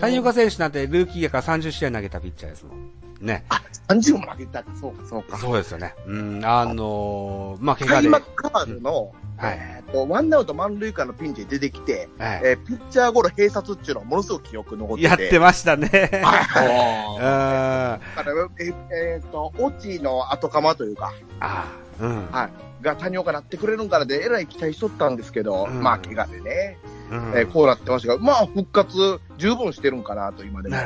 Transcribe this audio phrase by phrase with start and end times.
[0.00, 2.90] 谷岡選手なんてルーキーやから30試合投げたピッチャーですもん。
[3.20, 3.44] ね。
[3.48, 5.38] あ、30も投げたか、そうか、そうか。
[5.38, 5.94] そうですよね。
[6.06, 8.10] うん、あのー、まあ、怪我で。
[8.10, 15.08] 開幕カードの、はいえーと、ワンアウト満塁からのピンチに出てきて、はいえーピッチャーゴロ閉鎖っていうのはものすごく記憶残ってて。
[15.08, 15.88] やってましたね。
[15.88, 17.26] はい うん。
[17.26, 21.66] あだから、ええーと、オチの後釜というか、あ、
[22.00, 22.26] うん。
[22.30, 26.78] はい、が谷岡なってくれるんからで、えらい期待しとったんですけど、うんまあ、怪我でね、
[27.10, 30.76] うんえーこうなってましたが、まあ、復活十分してるんかなと今でも。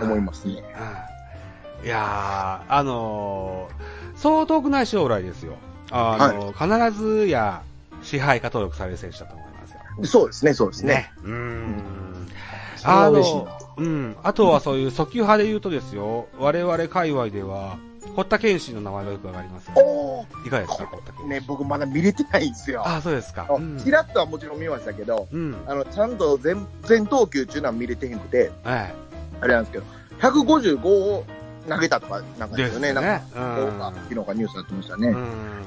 [0.00, 0.62] 思いますね。
[1.80, 1.86] うん。
[1.86, 5.54] いやー、あのー、そう遠くない将来ですよ。
[5.90, 7.62] あのー必ずや
[8.02, 9.80] 支配下登録される選手だと思いますよ。
[10.04, 10.94] そうですね、そうですね。
[10.94, 11.10] ね。
[11.24, 11.82] うん。
[12.76, 13.44] それは嬉しいな。
[13.76, 14.16] うん。
[14.22, 17.78] あとはそういう訴求派で言うとですよ、我々界隈では、
[18.14, 19.72] 堀田健信の名前がよくわかりますよ。
[19.76, 21.28] おいかがですか、堀田健信。
[21.28, 22.82] ね、僕まだ見れてないんですよ。
[22.86, 23.46] あ、そうですか。
[23.50, 23.78] うん。
[23.78, 25.56] ちらっとはもちろん見ましたけど、うん。
[25.66, 28.94] あの、ちゃんと全、全投球っていうのは見れてへんくて、はい。
[29.40, 29.84] あれなんですけど、
[30.20, 31.24] 155を
[31.68, 32.92] 投げたとか、なんかですよね。
[32.92, 35.08] ですねなんか、昨日かニュースやってましたね。
[35.08, 35.64] うん。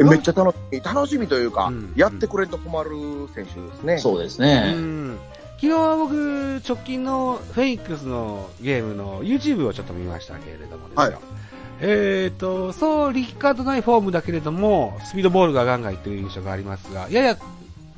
[0.00, 2.90] えめっちゃ楽しみ、楽しみというか、うんやってくれんと困る
[3.34, 3.98] 選手ですね。
[3.98, 4.74] そうですうね。
[4.74, 5.18] ん。
[5.60, 11.02] 昨日僕、直近のフェイクスのゲームの YouTube をちょっと見ましたけれどもですよ。
[11.02, 11.16] はい
[11.78, 17.36] えっ、と、そう力感のないフォームだけれども、スピードボールがガンガンいってる印象がありますが、やや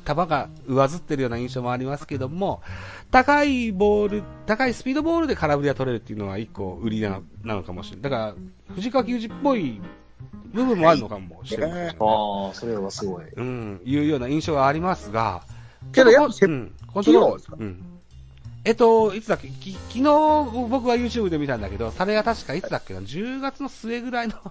[0.05, 2.61] 球が上ずってるような印象もありますけども、
[3.11, 8.03] 高いボール、高いスピードボールで空振りが取れるっていうのは一個売りなのなのかもしれない。
[8.03, 8.35] だから、
[8.75, 9.79] 藤川球児っぽい
[10.53, 11.95] 部分もあるのかもしれませんね。
[11.99, 13.23] ああ、それはすごい。
[13.33, 15.43] うん、いうような印象がありますが、
[15.93, 17.57] けどやっぱせうん、コントですか？
[17.59, 17.83] うん。
[18.65, 19.47] えっと、いつだっけ？
[19.47, 20.03] き昨日
[20.69, 24.41] 僕は YouTube で見たんだけど、それが確かいつだっけな、10月の末ぐらいのフ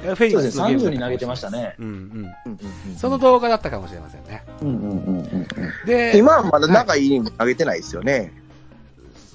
[0.00, 1.74] ェイスのゲーム30に投げてましたね。
[1.80, 1.92] うんうん。
[1.92, 2.28] うんうん
[2.90, 4.44] うんその動画だったかもしれませんね。
[4.62, 5.46] うんうんうんうん。
[5.84, 8.32] で、今はまだ長いイニング投げてないですよね。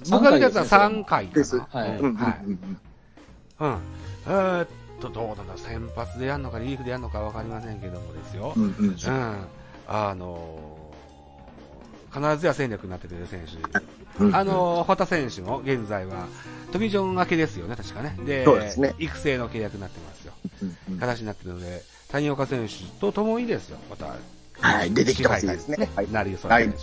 [0.10, 1.28] 僕が見たやつは3回。
[1.28, 2.18] ですはいうん。
[4.28, 4.68] えーっ
[5.02, 8.54] と、どうなんだ、先発でやるのか、リリーフでやるのかわかりませんけどもですよ。
[8.56, 8.98] うんうんうん。
[9.88, 10.81] あのー
[12.14, 14.24] 必ずや戦力になってくれる選手。
[14.24, 16.28] うんあのー、堀田選手も現在は、
[16.72, 18.18] トミジョン明けですよね、確かね。
[18.26, 20.34] で、そうですね育成の契約になってますよ。
[20.62, 24.16] うんうん形になってるので、谷岡選手と共にですよ、また、
[24.60, 25.90] はい、出てきてほしいですね。
[25.96, 26.12] はい。
[26.12, 26.78] なりそうな選手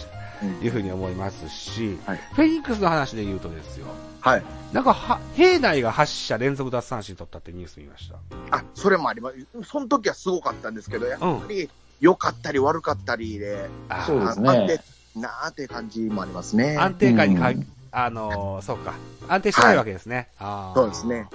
[0.46, 3.86] うんというふうに思いますし、はいフェニックスの話で言うとですよ、
[4.20, 4.42] はい。
[4.72, 8.16] なんかは、平内が8者連続奪三振取ったってニュース見ました。
[8.56, 9.68] あ、それもあります。
[9.68, 11.68] その時はすごかったんですけど、やっぱり
[12.00, 16.76] 良かったり悪かったりで、あーそうですねなーって感じもありますね。
[16.78, 18.94] 安定感にか、うんあのーそうか。
[19.28, 20.28] 安定してないわけですね。
[20.38, 21.26] あーそうですね。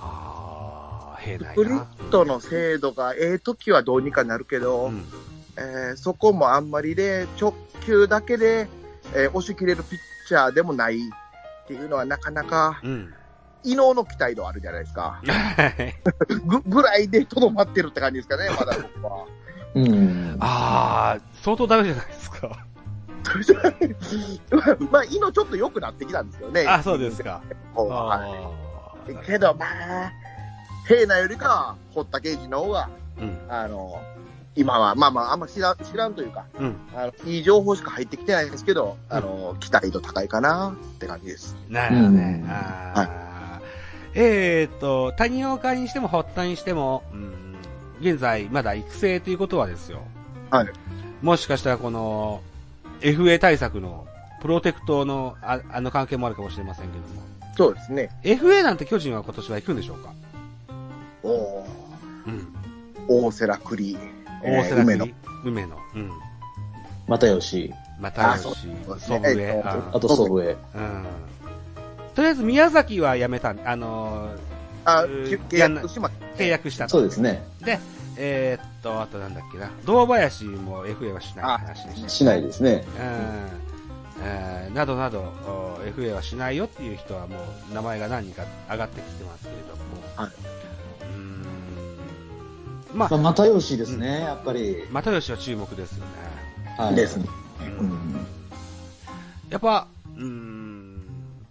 [0.00, 1.52] ああ、平内な。
[1.52, 5.04] スプリットの精度がええ時はどうにかなるけど、うん。
[5.56, 7.54] えーそこもあんまりで、直
[7.84, 8.68] 球だけで、
[9.14, 9.98] えー押し切れるピッ
[10.28, 13.12] チャーでもないっていうのはなかなか、うん。
[13.62, 15.20] 異能の期待度あるじゃないですか。
[15.22, 15.94] はい
[16.46, 19.26] ぐ、 ぐらいでとどまってるって感じですかね、まだ僕は。
[19.74, 20.36] うん。
[20.40, 22.66] ああ、相当ダメじゃないですか。
[24.90, 26.66] まあ、異能ちょっと良くなってきたんですよね。
[26.66, 27.40] あ、そうですか。
[27.74, 28.60] はい
[29.26, 30.12] けど、まあ、
[30.86, 33.38] 平内よりかは、堀田刑事の方が、ーうん。
[33.48, 34.00] あの、
[34.56, 36.76] 今は、まあまあ、あんま知らん、知らんというか、うん。
[36.94, 41.56] あの、いい情報しか入ってきてないんですけど、あの、期待度高いかなって感じです。
[41.68, 42.42] なるほどね。
[42.44, 43.30] うんあー
[44.12, 47.54] えーっと、谷岡にしても堀田にしても、うん、
[48.00, 50.00] 現在まだ育成ということはですよ。
[50.50, 50.68] はい。
[51.22, 52.42] もしかしたらこの、
[53.00, 54.06] FA 対策の
[54.40, 57.06] プロテクトのああの関係もあるかもしれませんけども。
[57.56, 58.10] そうですね。
[58.22, 60.12] FA なんて巨人は今年は行くんでしょうか？
[61.22, 61.64] おー
[62.26, 62.48] うん。
[63.08, 63.98] 大瀬良栗、
[64.42, 65.08] 大瀬良梅野。
[65.44, 65.76] 梅野。
[65.94, 66.10] うん。
[67.08, 69.62] 又吉、またあそうしそうです祖父江。
[69.64, 70.56] ああと祖父江。
[70.74, 71.06] うん。
[72.14, 74.30] とりあえず宮崎は辞めたん、あの
[74.84, 77.42] あ、うん契約しまっー契約したとそうですね。
[77.64, 77.78] で、
[78.16, 82.08] えーっと、あとなんだっけな、堂林も FA はしない話でした。
[82.08, 82.84] しないですね。
[82.98, 83.48] うん。
[84.22, 87.36] えーなどなど、お FA はしないよっていう人はも
[87.70, 89.82] う名前が何人か上がってきてますけれども。
[90.16, 90.30] はい
[91.02, 92.98] うーん。
[92.98, 94.84] まあ、まあ、又吉ですね、やっぱり。
[94.92, 96.12] 又吉は注目ですよね。
[96.78, 96.94] はい。
[96.94, 97.26] ですね。
[97.78, 98.26] ううんん。
[99.48, 101.02] やっぱ、うーん、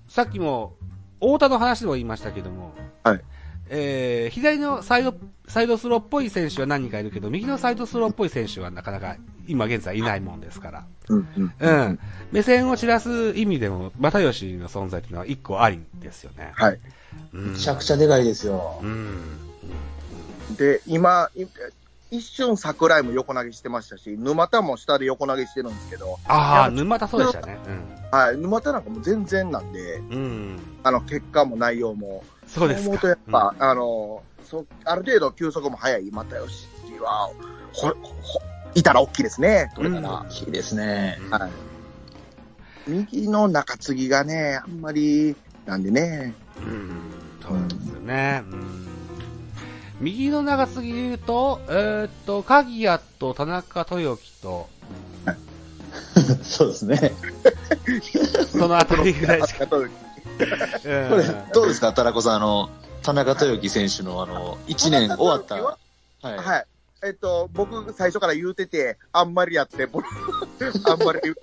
[0.08, 0.74] さっきも、
[1.20, 2.74] 太田の話でも言いましたけども、
[3.04, 3.22] はい。
[3.70, 5.14] えー、左のサイド、
[5.48, 9.16] サイドスローっぽい選手は何人かいるけど、右のサイドスローっぽい選手はなかなか
[9.48, 10.86] 今現在いないもんですから。
[11.10, 11.54] うんうん。
[11.60, 12.00] うん。
[12.32, 16.52] 目線を散らす意味でも、又吉の存在っていうのは一個ありですよね。
[16.56, 16.80] はい。
[17.34, 17.54] うん。
[17.54, 18.86] めちゃくちゃでかいですよう。
[18.86, 19.38] ん。
[20.58, 21.46] で、今、い
[22.12, 27.60] 一瞬桜井も横投げしてましたし、沼田も下で横投げしてるんですけど、ああ、沼田そうでしたね。
[28.12, 30.14] はい、沼田なんかもう全然なんで、うん。
[30.14, 30.60] うん。
[30.82, 32.24] あの、結果も内容も。
[32.54, 32.90] そうですか。
[32.90, 37.30] 思うとやっぱ、あの、そ、ある程度球速も速い又吉は、
[37.74, 37.96] ほ、ほ、
[38.74, 40.22] いたら大きいですね、取れたら。
[40.22, 41.18] 大きいですね。
[41.26, 41.52] うんはい
[42.88, 45.36] 右の中継ぎがね、あんまり、
[45.66, 46.34] なんでね。
[46.58, 46.92] うん。
[47.42, 48.42] そうですよね。
[48.52, 48.88] うん。
[50.00, 54.70] 右の長すぎで言うと、えーっと、鍵谷と田中豊樹と、
[56.42, 57.14] そうですね。
[58.52, 59.68] そのあたりぐらいしか。
[60.40, 62.70] これ、どうですか、タラコさん、あの、
[63.04, 65.56] 田中豊樹選手の、あの、1年終わった。
[65.56, 65.78] 田中
[66.22, 66.38] はい。
[66.38, 66.66] はい。
[67.02, 70.06] えっと、僕、最初から言うてて、あんまりやって、僕
[70.86, 71.36] あんまり言う、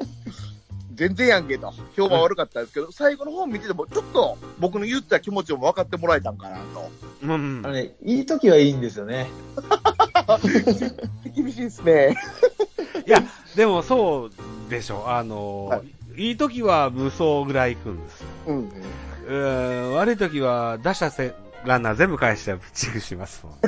[0.95, 6.91] 全然やんけと、評判悪かったんですけど、最後の方見てても、ちょっと僕の言った気持ちも分かってもらえたんかなと。
[7.23, 9.29] うんうんあのね、いい時はいいんですよね。
[11.35, 12.17] 厳しいですね。
[13.07, 13.23] いや、
[13.55, 15.05] でもそうでしょ。
[15.07, 18.27] あの、、はいい時は無双ぐらい行くんですよ。
[18.47, 18.69] うん。
[18.69, 21.35] うーん、悪い時は出したせ
[21.65, 23.61] ランナー全部返してピッチングしますもんね。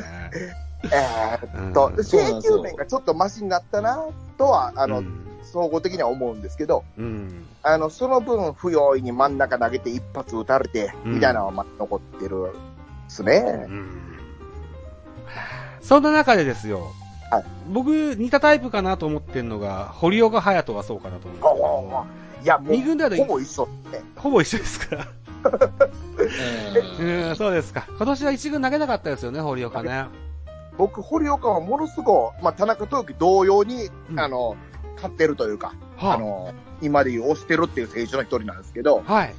[0.85, 4.05] えっと、そうなんですよ請求面がちょっとマシになったな、
[4.37, 7.47] とは、あの、うん総合的には思うんですけど、うん。
[7.63, 12.51] あの、その分、不用意に真ん中投げて一発打たれて、うんみたいなのはま残ってるで
[13.09, 13.67] すね。
[13.67, 14.05] うん
[15.81, 16.93] そんな中でですよ、
[17.31, 23.99] はい僕、似たタイプかなと思ってるのが、堀岡隼人がそうかなと思うんですいや、も二軍ではう、ほぼ一緒ですね。
[23.99, 25.07] けど、ほぼ一緒ですから。
[27.01, 27.87] うん、そうですか。
[27.89, 30.07] 今年は一軍投げなかったですよね、堀岡ね。
[30.77, 34.57] 僕、堀岡はものすごい、まあ、田中豊樹同様に、うんあの、
[34.97, 39.35] 勝ってるというか、はあの、今で言う押してるっていう選手の一人なんですけど、はい。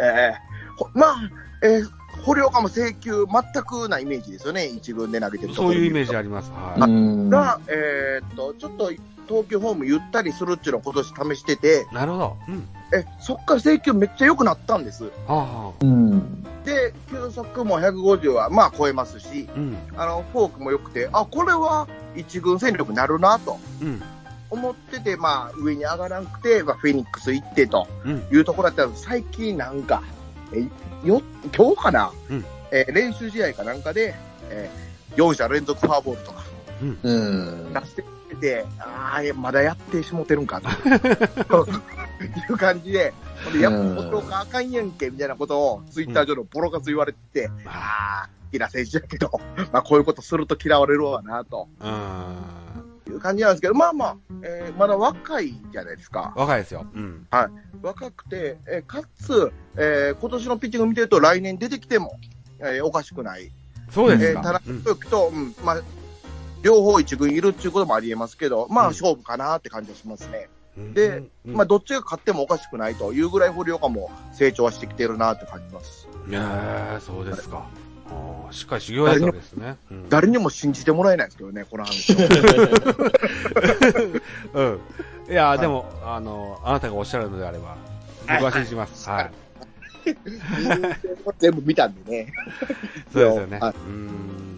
[0.00, 1.16] えーほまあ、
[1.62, 1.88] えー
[2.22, 6.50] 堀岡も制球全くなイメージですよね、一軍で投げてるそういうイメージああります。
[6.52, 7.28] はうん。
[7.28, 8.92] が、えーっと、ちょっと、
[9.24, 11.94] 投球フォームゆったりするっていうのを今年試してて、い。
[11.94, 12.36] なるほど。
[12.48, 12.68] うん。
[12.92, 15.04] え、そっから制球めっちゃ良くなったんです？
[15.04, 15.84] はあ、はあ。
[15.84, 16.42] うん。
[16.64, 19.76] で、球速も150はまあ超えますし、うん。
[19.96, 21.86] あの、フォークも良くて、あ、これは
[22.16, 24.02] 一軍戦力になるなとうん。
[24.50, 28.26] 思ってて、まあ上に上がらなくて、まあフェニックス行ってとうん。
[28.30, 30.02] いうところだったんです最近なんか、
[30.52, 30.60] え、
[31.06, 31.20] よ、
[31.56, 34.14] 今日かな、うんえー練習試合かなんかで、
[34.50, 34.84] えー
[35.16, 36.42] 4者連続フォアボールとか
[36.82, 37.72] うん。
[37.72, 38.04] 出して
[38.44, 40.68] て、ああ、まだやってしもてるんかと。
[42.24, 49.30] いう感じで、ほんでやっぱ、うん元があかんやんけ、みたいなことを、ツイッター上のボロカス言われてて、ああ、好きな選手やけど、
[49.72, 53.12] まあこういうことすると嫌われるわな、とうん。
[53.12, 56.32] いう感じなんですけど、まあまあ、えーまだ若いじゃないですか。
[56.36, 56.86] 若いですよ。
[56.94, 57.26] うん。
[57.82, 62.18] 若くて、えーかつ、えー今年のピッチング見てると来年出てきても、
[62.60, 63.50] えーおかしくない。
[63.90, 64.40] そうですか。
[64.40, 65.82] えー田中うんと、うん、まあ、
[66.64, 70.48] 両方一軍いるっていうこともありえますけど、まあうん勝負かなって感じがしますね。
[70.76, 76.08] うんで、うんまあどっちが勝ってもおかしくないというぐらい堀岡も成長はしてきてるなって感じます。
[76.28, 77.66] いやーそうですか。
[78.50, 79.76] しっかり修行やったですね。
[79.90, 82.28] うん誰にも信じてもらえないですけどね、この話は。
[84.54, 84.80] うん。
[85.30, 87.76] いやーいでも、あの、あなたがおっしゃるのであれば、
[88.26, 89.08] 僕は信じます。
[89.08, 89.30] はい。
[91.38, 92.32] 全部見たんでね。
[93.12, 93.58] そうですよね。
[93.60, 94.53] うはいーん、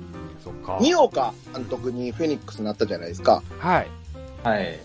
[0.46, 0.78] そっか。
[0.80, 3.42] 二岡監督にフェニックスになったじゃないですか。
[3.58, 3.88] はい。
[4.44, 4.78] はい。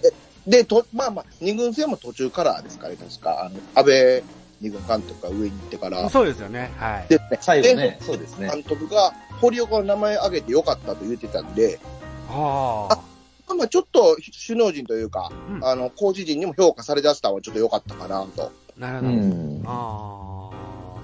[0.48, 3.46] で、と、まあまあ、二軍戦も途中からですかね、確か。
[3.46, 4.24] あの、安倍
[4.60, 6.10] 二軍監督が上に行ってから。
[6.10, 6.72] そうですよね。
[6.78, 7.08] はい。
[7.10, 8.50] で、ね、最後ね、そうですね。
[8.50, 11.80] 監督が堀岡の名前挙げてよかったと言ってたんで、
[12.28, 13.54] はあ。
[13.54, 18.52] まあちょっと首脳陣というか、うんあの、コーチ陣にも評価されだしたのはちょっと良かったかなと。
[18.78, 19.12] うなるほど。
[19.12, 19.64] ん。
[19.66, 20.50] あ
[20.98, 21.02] あ。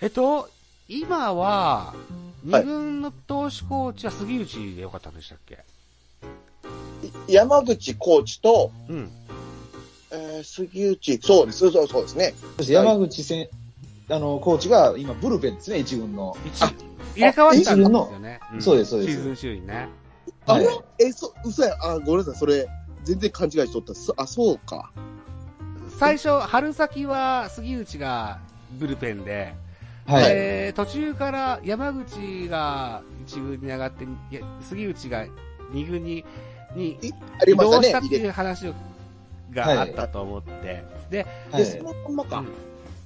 [0.00, 0.48] えっと、
[0.88, 1.94] 今は、
[2.44, 5.64] 二軍の投手コーチは杉内でよかったんでしたっけ？
[7.28, 9.10] 山口コーチと、うん。
[10.10, 12.34] えー杉内、そうです、そうそうですね。
[12.56, 13.48] そして山口せん、
[14.10, 16.36] あの、コーチが今、ブルペンですね、一軍の。
[16.44, 16.72] 一入
[17.16, 18.40] れ替わったんですよね。
[18.56, 19.88] んそうですそうですシーズン周囲ね。
[20.46, 22.66] あれ、はいえ、そ、嘘や、あ、ごめんなさい、それ、
[23.04, 23.94] 全然勘違いしとった。
[23.94, 24.92] そあ、そうか。
[25.98, 28.38] 最初、春先は杉内が
[28.78, 29.54] ブルペンで、
[30.06, 30.24] はい。
[30.24, 34.06] で途中から山口が一軍に上がって、
[34.60, 35.26] 杉内が
[35.72, 36.24] 二軍に
[36.74, 38.72] に移ましたね動したっ、ていう話
[39.52, 41.64] があったと思って、ではい。
[41.64, 42.44] で、そのまんまか。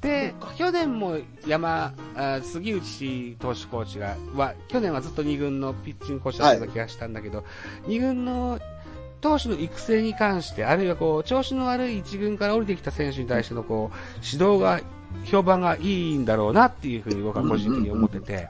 [0.01, 7.45] で去年も山あ杉内投手コーチがは去年はずっと二軍のピッチングコーチだったような気がしたんだけど、
[7.87, 8.61] 二軍の
[9.21, 14.81] 投手の育成に関して、あるいはこう調子の悪い一軍から降りてきた選手に対してのこう指導が、
[15.25, 18.49] 評判がいいんだろうなっていうふうに僕は個人的に思ってて、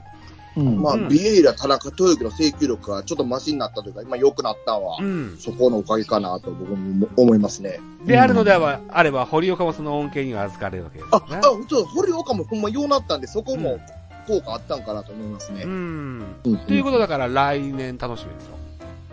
[0.57, 5.37] ううんまあ、うんビエイラ、田中豊樹の制球力がちょっとマシになったというか、今良くなったのは、うん。
[5.37, 7.79] そこのおかげかなと僕も思いますね。
[8.05, 11.41] であるのでは、あれば、堀岡もその恩恵には預かれるわけですねあ、。
[11.69, 13.79] そう、堀岡もほんまようなったんで、そこも
[14.27, 15.67] 効果あったんかなと思いますねう。
[15.67, 16.25] ん。
[16.43, 18.57] うんということだから、来年楽しみですよ。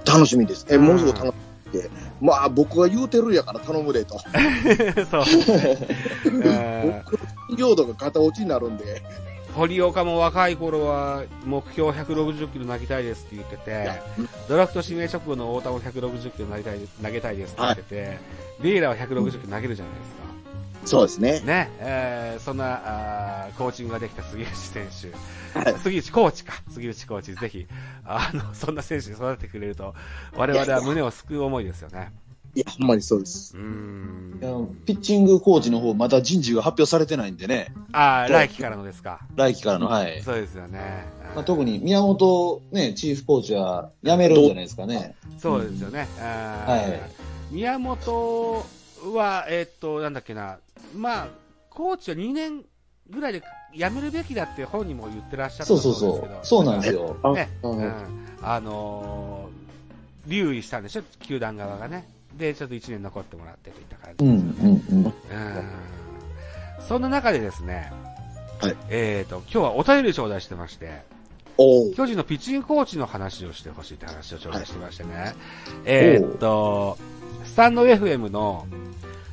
[0.06, 0.66] 楽しみです。
[0.70, 1.90] え、うんものすごく楽しみで。
[2.20, 4.18] まあ、僕が言うてるんやから頼むでと。
[5.10, 5.24] そう
[6.24, 9.02] 僕の領土が片落ちになるんで。
[9.54, 14.02] 堀岡も若い頃は目標160キロ投げたいですって言ってて、
[14.50, 18.18] ドラフト指名直後の太田も160キロ投げたい投げたいですって言ってて、
[18.60, 20.35] ビエイラは160キロ投げるじゃないです
[20.86, 21.46] そうですねか。。
[21.46, 24.88] ね、えー、そんなあーコーチングができた杉内選
[25.54, 27.66] 手、はい杉内コーチか、杉内コーチ、ぜひ、
[28.04, 29.94] あの、そんな選手に育ててくれると、
[30.36, 32.12] 我々は胸を救う思いですよね。
[32.54, 33.56] いや、ほんまにそうです。
[33.56, 39.20] うーんピッチングコーチの方、まだ人事が発表されてないんでね、ああ、来季からのですか。
[39.34, 40.22] 来季からの、はい。
[40.22, 41.04] そうですよね。
[41.34, 45.14] まあ、特に宮本、ね、チーフコーチは辞めるんじゃないですかね。
[45.38, 46.08] そうですよね。
[46.18, 47.00] あーはい
[47.50, 48.64] 宮本
[49.04, 50.58] は、えっと、なんだっけな、
[50.94, 51.28] まあ、
[51.70, 52.64] コーチは2年
[53.10, 53.42] ぐらいで
[53.74, 56.40] 辞めるべきだって本人も言ってらっしゃったそうそうそうですけど。。
[56.42, 57.16] そうなんですよ。
[57.34, 57.92] ね、あうん、
[58.42, 59.66] あのー
[60.26, 62.08] 留意したんでしょ、球団側がね。
[62.36, 64.24] で、ちょっと1年残ってもらってといった感じ。
[64.24, 65.04] うん、うん、うん。
[65.04, 65.14] うん
[66.80, 67.90] そんな中でですね、
[68.60, 71.02] はいえっ、と、今日はお便り頂戴してまして、
[71.58, 75.34] 巨人のピッチングコーチの話をしてほしいって話を頂戴してましてね。
[75.84, 76.96] えーっと、
[77.46, 78.66] スタンド FM の、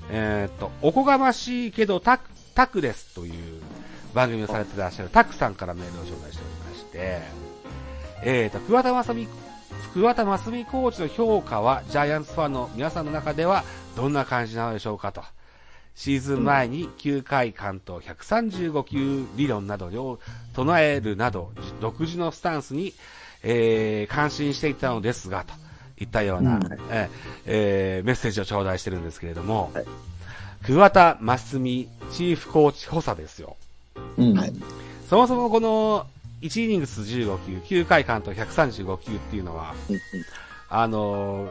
[0.10, 3.62] えーっと、おこがましいけどタク、タクですという
[4.13, 7.22] 番組をされてらっしゃるタクさんからメールを頂戴しておりまして、
[8.24, 9.27] えーっと、桑田正美、
[9.93, 13.63] 桑田真澄コーチの評価はジャイアンツファンの皆さんの中では
[13.96, 15.24] どんな感じなのでしょうかと。
[15.96, 20.20] シーズン前に9回完投135球理論などを
[20.53, 21.51] 唱えるなど、
[21.82, 22.93] 独自のスタンスに、
[23.43, 25.53] えー感心していたのですが、と
[26.03, 27.10] いったような、うんえー
[27.45, 29.86] えーメッセージを頂戴してるんですけれども、はい
[30.65, 33.57] 桑田真澄チーフコーチ補佐ですよ。
[34.17, 34.33] うん。
[34.38, 34.53] はい
[35.10, 36.07] そもそもこの
[36.41, 39.74] 1イニングス15球、9回完投135球っていうのは、
[40.69, 41.50] あのー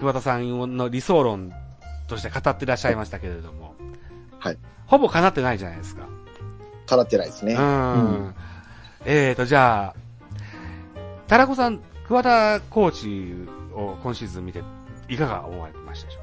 [0.00, 1.52] 桑田さんの理想論
[2.08, 3.74] として語ってらっしゃいましたけれども、
[4.38, 4.58] はい。
[4.86, 6.06] ほぼ叶ってないじゃないですか。
[6.86, 7.54] 叶ってないですね。
[7.54, 8.34] うん。
[9.04, 9.94] えーと、じゃあ、
[11.26, 14.62] タラコさん、桑田コーチを今シーズン見て、
[15.08, 16.20] いかが思われましたでしょ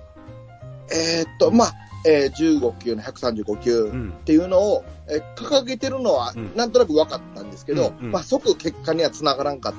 [0.91, 1.73] えーっと、まあ、
[2.05, 4.23] えー15球の135球っ。
[4.23, 9.73] ていうのを、えー掲げてるのはうんなんとなく分かったんですけど、うんうんまあ、即結果にはつながらんかっ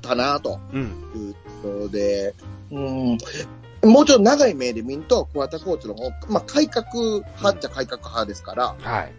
[0.00, 0.82] たなとうん。
[0.82, 2.34] いうことで、
[2.70, 3.18] うん、
[3.82, 9.12] もうちょっと長い目で見ると、桑田コーチの方、まあ、改革派っちゃ改革派ですから、はい。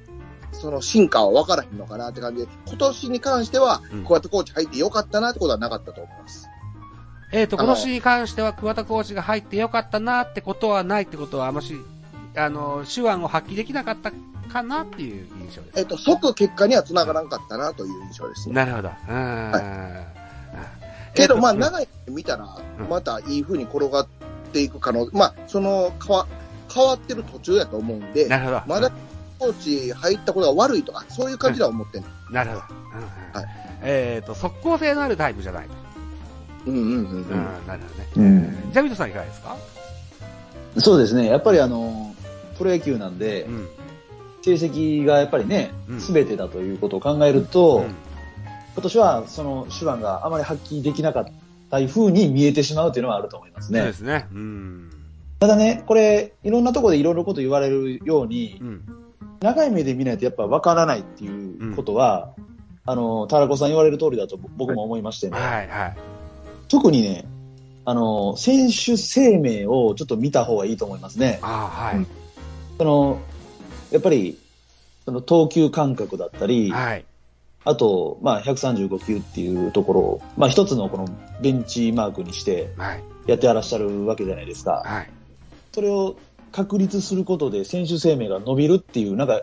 [0.52, 6.48] その進化は分からへんのかなって感じで、今年に関してはうん、桑田コーチ入ってよかったなってことはなかったと思います。
[7.34, 11.76] えーと、今年に関しては桑田コーチが入ってよかったなってことはないってことは、あまし、
[12.36, 14.12] あの、手腕を発揮できなかった
[14.52, 15.80] かなっていう印象です。
[15.80, 18.56] えっと、即結果にはつながらんかったなという印象ですね。
[18.56, 18.90] なるほど。
[19.10, 20.06] うん。
[21.14, 21.58] けど、まあ、い。
[21.58, 24.08] 長い目見たらうん、またいい風に転がっ
[24.52, 26.28] ていく可能、まあ、その、変わ、
[26.74, 28.62] 変わってる途中やと思うんで、なるほど。
[28.68, 28.92] まだ、
[29.42, 32.08] コーチ入ったことが悪いとか、そういう感じでは思ってんの。
[32.32, 32.64] なるほど。
[32.70, 33.46] うんうんはい
[33.84, 35.74] えっと、速攻性のあるタイプじゃないと。
[36.68, 37.68] うんうんうんうん、うん。
[37.68, 37.82] なる
[38.16, 38.30] ほどね。
[38.64, 39.58] うんジャビットさんいかがですか？
[40.78, 41.26] そうですね。
[41.26, 42.14] やっぱりあの、
[42.60, 43.68] プロ野球なんでう、ん。
[44.44, 47.96] 成績がやっぱりねうん、すべてだということを考えると、うん
[48.74, 51.26] 今年はその手腕があまり発揮できなかっ
[51.70, 53.94] た風に見えてしまうというのはあると思いますそうでね。
[53.94, 54.28] すね。
[54.32, 54.90] うん。
[55.40, 58.82] ただね、これ、いろんなところでいろいろこと言われるようにう、ん。
[59.42, 62.34] 長い目で見ないとやっぱ分からないっていうことは、
[62.86, 65.98] あの、タラコさん言われる通りだと僕も思いましてね、はい、はい。
[66.68, 67.26] 特にね、
[67.86, 71.40] あの、選手生命をちょっと見た方がいいと思いますね。
[71.42, 72.06] ああ、はい。
[72.78, 73.20] その、
[73.92, 74.38] やっぱり、
[75.06, 77.06] その投球感覚だったり、はい。
[77.64, 81.08] あと、まあ、135球っていうところを、まあ、一つのこの
[81.42, 83.04] ベンチマークにしてはい。
[83.28, 84.82] やってらっしゃるわけじゃないですか。
[84.84, 85.10] はい。
[85.72, 86.18] それを
[86.52, 89.42] 確立することで選手生命が伸びるっていう、なんか、ん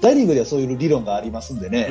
[0.00, 1.86] 大リーグではそういう理論がありますんでね、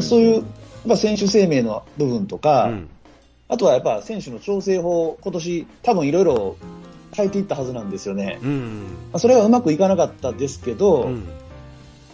[0.00, 0.44] そういう、
[0.86, 2.88] まあ、選手生命の部分とか、うんうん。
[3.48, 6.56] あとはやっぱ選手の調整法、今年多分いろいろ
[7.14, 8.38] 変えていったはずなんですよね。
[8.42, 8.48] うん。
[8.48, 8.80] うん。
[8.82, 11.28] まあ、それがうまくいかなかったですけど、うん。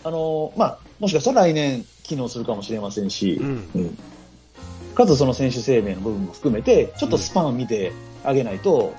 [0.05, 3.99] あの、まあ、もしかしたら来年機能するかもしれませんし、うん。
[4.95, 7.93] かつその選手生命の部分も含めて、ちょっとスパンを見て
[8.25, 8.95] あげないと、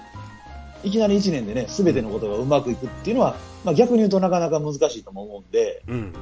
[0.84, 6.14] いきなり1年でね、すべてのことがうまくいくっていうのは、まあ、逆に言うとなかなか難しいとも思うんで、うん。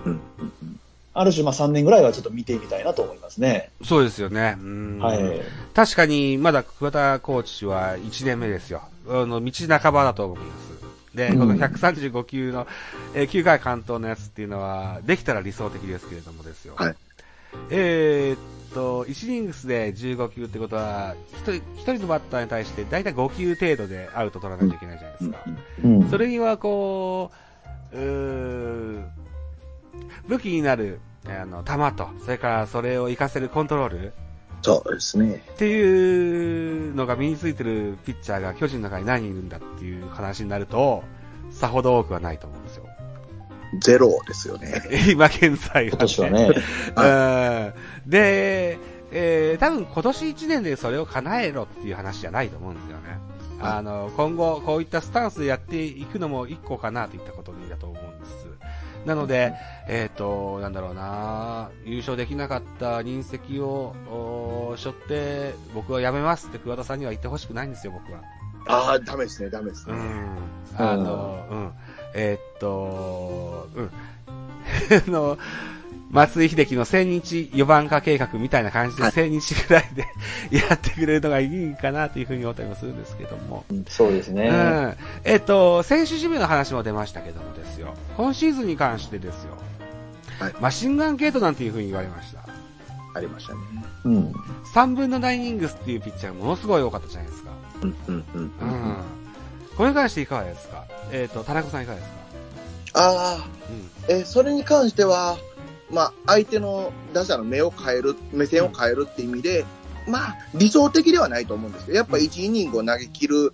[1.14, 3.72] ある種まあ3年ぐらいはちょっと見てみたいなと思いますね。
[3.84, 4.56] そうですよね。
[4.60, 5.42] うんはい。
[5.74, 8.84] 確かに、まだ桑田コーチは1年目ですよ。
[9.08, 11.16] あの、道半ばだと思います。
[11.18, 12.68] で、うんこの135球の、
[13.16, 16.76] えー9回完投のやつっていうのは、できたら理想的ですけれどもですよ。
[16.78, 16.96] はい
[17.72, 25.38] えーっと、1イニングスで15球ってことは、1人、一人のバッターに対して大体5球程度でアウト取らないといけないじゃないですか。
[25.84, 26.10] うん。
[26.10, 27.32] それにはこ
[27.92, 29.04] う、うー
[30.28, 34.14] 武器になる、あの、球と、それからそれを活かせるコントロール、
[34.62, 35.44] そうですね。
[35.54, 41.04] っていうのが身についてるピッチャーが巨人の中に何人いるんだっていう話になると、
[41.52, 42.87] さほど多くはないと思うんですよ。
[43.80, 44.82] ゼロですよね。
[45.10, 46.50] 今現在は、今年はね。
[48.06, 48.10] うん。
[48.10, 48.80] で、
[49.12, 53.20] えー、多分今年1年でそれを叶えろっていう話じゃないと思うんですよね。
[53.60, 58.48] あの、今後こういったスタンスでやっていくのも一個かなといったことだと思うんです。
[59.06, 59.54] なので、
[59.88, 68.22] えっ、と、なんだろうな優勝できなかった人責を、お背負って、僕は辞めますって桑田さんには言ってほしくないんですよ、僕は。
[68.68, 69.96] ああ、ダメですね、ダメですね。
[69.96, 70.38] うん。
[70.78, 71.72] あの、うん。
[72.14, 73.90] えーっと、うん。
[75.08, 75.38] あの、
[76.10, 80.08] 松井秀喜の千日4番化計画みたいな感じではい千日ぐらいで
[80.58, 83.66] やってくれるのがいいかなというふうに思ったりもするんですけども。
[83.90, 84.48] そうですね。
[84.48, 84.96] うん。
[85.26, 87.94] えーっと、選手守備の話も出ましたけどもですよ。
[88.16, 89.58] 今シーズンに関してですよ。
[90.40, 92.48] はいマシンガンゲートなんていうふうに言われました。
[93.16, 93.60] ありましたね。
[94.06, 94.34] うん。
[94.74, 97.52] 3分の9イニングスっていうピッチャーがものすごい多かったじゃないですか。
[97.82, 98.42] うん、うん、うん。
[98.42, 98.52] うん。
[99.78, 100.86] これに関していかがですか？
[101.12, 102.10] えーっと、田中さんいかがです
[102.94, 103.00] か？
[103.00, 103.48] ああ、
[104.10, 104.16] うん。
[104.16, 105.38] え、それに関しては、
[105.92, 109.66] まあ、相手の打者の目を変える、目線を変えるって意味で、
[110.08, 113.54] まあ、理想的ではないと思うんですけど、やっぱ1イニングを投げ切る、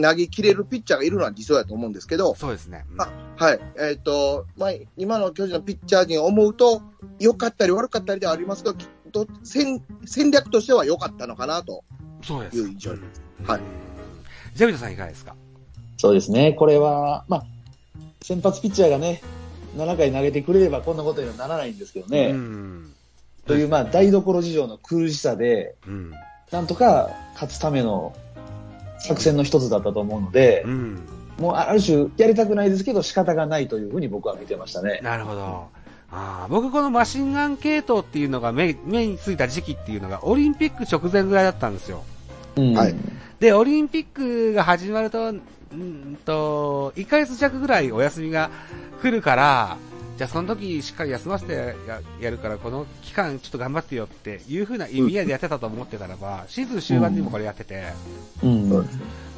[0.00, 2.84] 投げ切れるピッチャーがいるのは理想だと思うんですけど、そうですね。
[2.92, 3.60] うんあはい。
[3.80, 6.82] えっ、と、まあ、今の巨人のピッチャー陣を思うと、
[7.18, 11.82] 良かったり悪かったりではありますけど、きっと戦戦略としては良かったのかなと。
[12.22, 12.56] そうです。
[12.58, 13.60] いう印象ですうんはい。
[14.54, 15.34] ジャビトさんいかがですか？
[16.00, 16.54] そうですね。
[16.54, 17.44] これは、まあ、
[18.22, 19.20] 先発ピッチャーがね、
[19.76, 22.28] 7回投げてくれればこんなことにはならないんですけどね。
[22.28, 22.94] うん。
[23.46, 26.12] という、まあ、台所事情の苦しさで、うん。
[26.50, 28.16] なんとか勝つための
[28.98, 31.06] 作戦の一つだったと思うのでう、ん。
[31.38, 35.00] もうある種やりたくないですけど仕方がないというふうに僕は見てましたね。
[35.02, 35.68] なるほど。
[36.12, 42.04] あー僕このマシンガン系統っていうのが目目についた時期っていうのがオリンピック直前ぐらいだったんですよ。
[42.56, 42.94] うんはい
[43.40, 45.32] で、オリンピックが始まると、
[45.72, 48.50] うんと、1ヶ月弱ぐらいお休みが
[49.00, 49.76] 来るから、
[50.16, 57.92] じゃあその時しっかり休ませてややるから、この期間ちょっと頑張ってよっていう風な意味合いでやってたと思ってたらば、シーズン終盤にもこれやってて、
[58.42, 58.72] うん。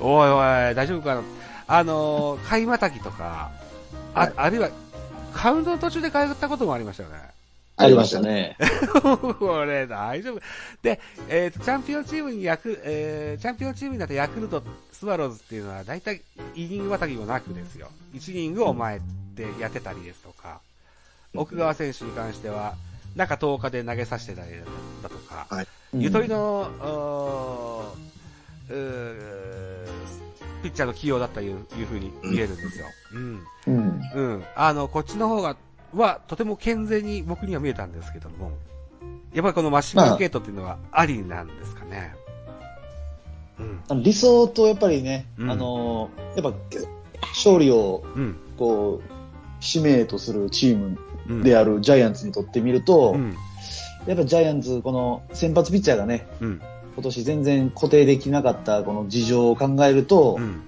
[0.00, 1.22] おいおい、大丈夫かな？
[1.68, 3.50] あのー、買いまたぎとか、
[4.14, 4.70] あ、はいあるいは、
[5.32, 7.31] カウントの途中で変えたこともありましたよね。
[7.82, 8.56] ありましたね。
[9.38, 10.40] これ大丈夫。
[10.82, 16.22] で、えーチャンピオンチームにヤク、えーチャンピオンチームになってヤクルト、スワローズっていうのは大体
[16.54, 17.88] イニングまたぎもなくですよ。
[18.14, 19.00] 1イニングを前
[19.34, 20.60] でやってたりですとか、
[21.34, 22.74] 奥川選手に関しては、
[23.16, 24.52] 中10日で投げさせてたり
[25.02, 25.46] だとか、
[25.92, 28.12] ゆとりの、おー
[28.70, 29.86] うー
[30.62, 32.86] ピッチャーの起用だったといういうふうに見えるんですよ。
[33.12, 33.42] うん。
[33.66, 34.00] うん。
[34.14, 34.44] うん。
[34.54, 35.56] あの、こっちの方が、
[35.94, 38.52] は、とても健全に僕には見えたんですけども、
[39.32, 42.14] やっぱりこのマシンガンゲートっていうのはありなんですかね。
[43.90, 44.02] うん。
[44.02, 46.58] 理想とやっぱりね、うんあのーやっぱ
[47.28, 48.36] 勝利をうん。
[48.58, 49.10] こう
[49.60, 51.42] 使命とするチームうん。
[51.42, 53.36] であるジャイアンツにとってみると、うん。
[54.06, 56.60] やっぱジャイアンツ、この先発ピッチャーがね、うん。
[56.94, 60.62] 今年全然固定できなかったこの事情を考えると、うん。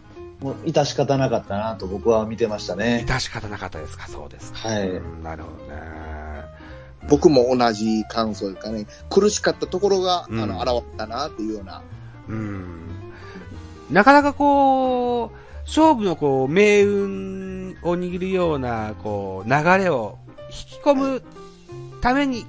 [0.45, 3.07] もう致し方なかったなと僕は見てましたね。
[3.09, 4.69] 致し方なかったですか、そうですか。
[4.69, 4.91] はい。
[4.91, 5.81] うんなるほどね。
[7.09, 8.87] 僕も同じ感想ですかね。
[9.09, 11.81] 苦しかったところが、うんあの、現れたなっていうような。
[12.29, 12.79] うん。
[13.91, 20.19] なかなかこう、勝負のこう、命運を握るような、こう、流れを
[20.51, 21.23] 引き込む
[22.03, 22.45] ために、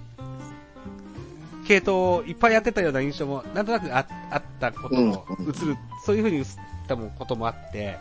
[1.66, 6.44] 系統をいっぱいやってたような印象も、なんとなくああったこともうん映る、そういうふうに映
[6.86, 7.98] ったもこともあって、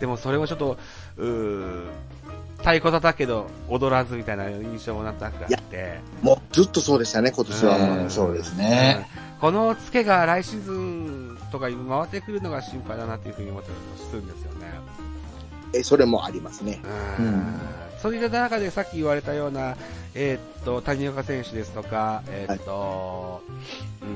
[0.00, 0.78] でもそれもちょっと、
[1.16, 1.84] うー
[2.58, 7.78] 太鼓叩けど踊らずみたいな印象もなんとなくあって、もうずっとそうでしたね、今年は。
[8.02, 9.06] うんそうですね。
[9.22, 14.66] うんこのツケが来シーズンとかに回ってくるのが心配だなっていうふうに思ったりもするんですよね。
[15.74, 16.80] え、それもありますね。
[17.18, 17.44] うんうん
[17.98, 19.76] そういった中でさっき言われたような、
[20.14, 23.42] えーっと、谷岡選手ですとか、えーっと、
[24.02, 24.08] うん、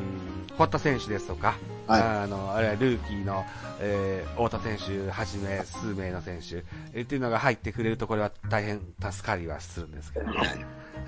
[0.62, 1.57] 堀田選手ですとか、
[1.88, 3.44] はいあの、あるいはルーキーの、
[3.81, 10.33] えー、太田選手はじめ数名の選手、えーっていうのが入ってくれるとこれは大変助かりはするんですけどね。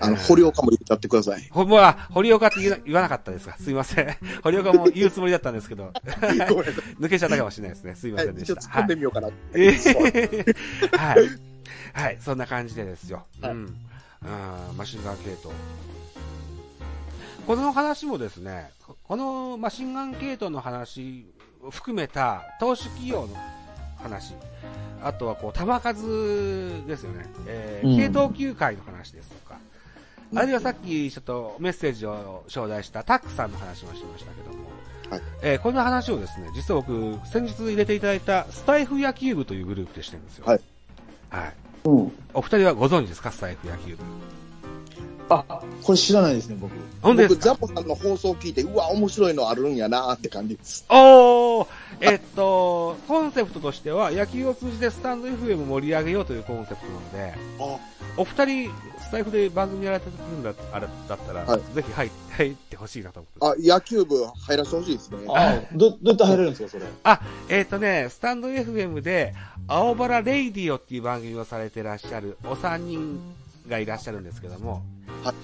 [0.00, 1.48] あの、堀岡も入れちゃってください。
[1.52, 4.16] ほ、もう、あ、堀岡って言わなかったですかすいません。
[4.42, 5.92] 堀岡も言うつもりだったんですけど。
[6.98, 7.94] 抜けちゃったかもしれないですね。
[7.94, 8.60] すいまはい、せんでした。
[8.60, 9.28] ちょっと突っ込んでみようかな。
[9.54, 11.28] え ーはい。
[11.92, 13.24] はい、そんな感じでですよ。
[13.40, 13.76] はいうん。
[14.24, 15.54] あーマシンガン系統。
[17.46, 18.70] この話もですね、
[19.02, 21.26] このマシンガン系統の話
[21.62, 23.36] を含めた投手企業の
[24.02, 24.34] 話、
[25.02, 27.26] あとはこう、球数ですよね。
[27.46, 29.58] えーうん系統球界の話ですとか、
[30.34, 34.64] あるいはさっきちょっとメッセージを頂戴したタックさんの話もしましたけども、
[35.10, 40.46] はいえーこの話をですね、実は僕、先日入れていただいたスタイフ野球部というグループでしてるんですよ。
[40.46, 40.60] はい。
[41.28, 41.52] はい。
[41.84, 42.12] うん。
[42.32, 43.30] お二人はご存知ですか？
[43.30, 44.02] スタイフ野球部。
[45.30, 45.44] あ、
[45.82, 46.72] これ知らないですね、僕。
[46.74, 47.44] 僕、本当ですか？
[47.50, 50.84] ザポさんの放送を聞いて、うわ、面白いのあるんやなって感じです。
[50.90, 51.66] おー
[52.00, 57.78] えっと、コンセプトとしては、野球を通じてスタンド FM を盛り上げようというコンセプトなので、あ
[58.16, 63.70] お二人、スタイフで番組やられてるんだあれだったら、はいぜひ入入ってほしいなと思って。
[63.72, 65.18] あ、野球部入らせてほしいですね。
[65.28, 66.84] あど、どうやって入れるんですか、それ？
[67.04, 69.34] あ、えっ、とね、スタンド FM で、
[69.68, 73.18] 青バラレイディオっていう番組をされてらっしゃるお三人
[73.68, 74.82] がいらっしゃるんですけども、
[75.22, 75.34] はい。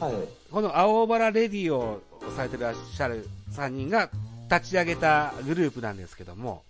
[0.50, 2.02] この青バラレイディオを
[2.36, 4.10] されてらっしゃる3人が
[4.50, 6.62] 立ち上げたグループなんですけども、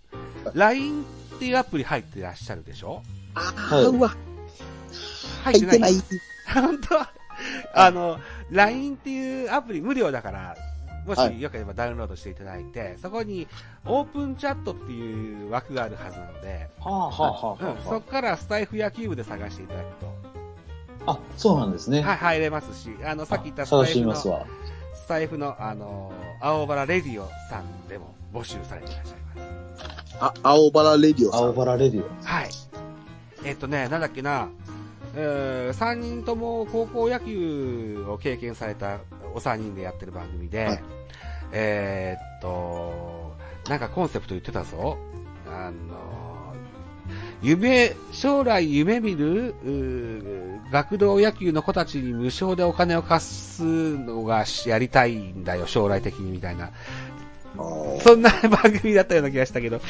[0.53, 1.03] LINE
[1.35, 3.01] っていうアプリ入ってらっしゃるでしょ？
[3.35, 3.85] あはい。
[3.85, 4.15] ー、うわ、
[5.43, 5.93] 入ってない。
[5.93, 6.01] い。
[6.53, 6.99] 本当？
[7.73, 8.19] あの、
[8.51, 10.55] LINE っていうアプリ無料だから、
[11.07, 11.37] もはい。
[11.37, 13.47] しよければダウンロードしていただいて、そこに
[13.85, 20.13] オープンチャットっていう枠があるはずなので、はあ、はあ、はあ、うん、そこはからスタイフ野球部で探していただくと、
[21.05, 21.11] あ。
[21.13, 22.01] あ、そうなんですね。
[22.01, 24.45] はい、入れますし、あの、さっき言ったス探タイフの、してみますわ。
[24.93, 30.17] スタイフの、あの、青バラレディオさんでも募集されていらっしゃいます。
[30.19, 31.55] あ、青バラレディオさ青ん。
[31.55, 32.07] バラレディオ。
[32.23, 32.49] はい。
[33.43, 34.49] えっとね、なんだっけな、
[35.15, 38.99] えー、3人とも高校野球を経験された
[39.33, 40.83] お3人でやってる番組で、はい
[41.51, 43.35] えーっと、
[43.67, 44.97] なんかコンセプト言ってたぞ。
[45.47, 46.30] あの、
[47.41, 49.55] 夢、将来夢見る、
[50.71, 56.71] 学童野球の子たちに無償でお金を貸すのがやりたいんだよ、将来的にみたいな。
[58.03, 59.81] そんな番組だったような気がしたけど、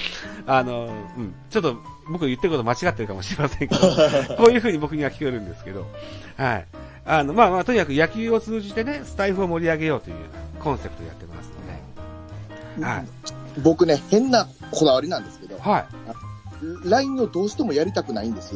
[0.47, 1.77] あの、うん、ちょっと
[2.09, 3.81] 僕言ってること間違ってるかもしれませんけど、
[4.37, 5.85] こういう風に僕には聞こえるんですけど、
[6.37, 6.65] はい。
[7.05, 10.15] あの、まあまあ、とにかく野球を通じてね、スタイフを盛り上げようという
[10.59, 11.51] コンセプトでやってます
[12.77, 13.05] ので、はい。
[13.61, 15.85] 僕ね、変なこだわりなんですけど、はい。
[16.83, 18.53] LINE をどうしてもやりたくないんです。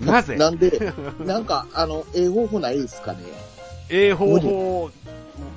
[0.00, 0.36] なぜ？
[0.38, 0.92] なんで、
[1.24, 3.18] なんか、あの、ええ方法ないですかね。
[3.90, 4.90] ええ方法、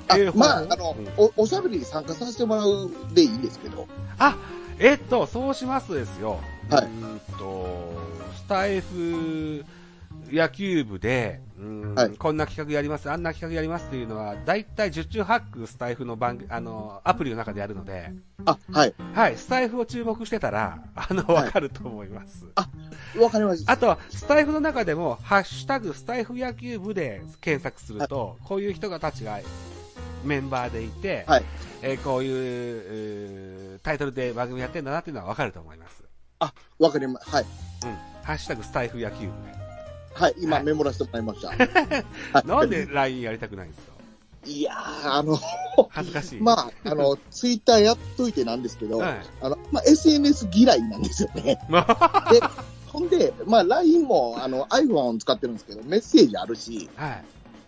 [0.08, 1.08] あえまあ、あの、うん。
[1.16, 3.86] お、おしゃべりに参加させてもらうでいいんですけど、
[4.18, 4.36] あ、
[4.78, 6.38] えっと、そうしますとですよ。
[6.70, 6.84] はい。
[6.84, 7.94] うーんと、
[8.36, 9.64] スタイフ
[10.30, 18.12] 野球部で、うーんはいこんな企画やります、あんな企画やりますっていうのは、だいたい十中八九スタイフの番組、あの、アプリの中でやるので、
[18.44, 18.94] あ、はい。
[19.14, 22.46] はい、スタイフを注目してたら、あの、はいわかると思います。
[23.18, 23.72] わかりました。
[23.72, 29.38] あとは、スタイフの中でも、ハッシュタグスタイフ野球部で検索すると、こういう人がたちが
[30.24, 31.44] メンバーでいて、はい
[31.80, 36.04] えーこういうえータイトルで番組やってんだなっていうのはわかると思います。
[36.78, 37.44] わかりま、はい。
[37.44, 37.48] うん。
[38.24, 39.57] ハッシュタグスタイフ野球部
[40.18, 41.48] はい、今はいメモらせてもらいました。
[41.54, 42.04] はいで。
[42.44, 43.92] なんで LINE やりたくないんですか？
[44.46, 45.38] いやー、あの、
[45.90, 46.40] 恥ずかしい。
[46.42, 46.52] ま
[46.84, 49.16] あ、あの、ツイッターやっといてなんですけど、はい。
[49.42, 51.58] あの、まあ、SNS 嫌いなんですよね。
[51.68, 52.40] まあ、で、
[52.86, 57.24] ほんで、まあ、LINE も、あの、iPhone 使ってるんですけど、メッセージあるし、はい。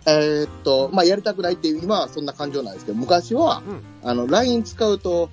[0.07, 5.29] えーっと、まあ、やりたくないっていう、今はそんな感情なんですけど、昔は、うんあの、LINE 使うと、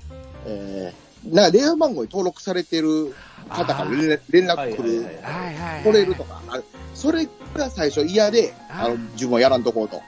[0.45, 3.15] えー、なんか、電話番号に登録されてる
[3.47, 5.83] 方から連絡連絡来る、はいはいはいはい。
[5.83, 6.59] 来れるとか、あ
[6.97, 10.01] それが最初嫌で、ああの、自分はやらんとこうと